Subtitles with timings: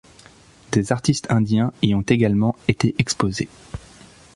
[0.71, 3.49] Des artistes indiens y ont également été exposés.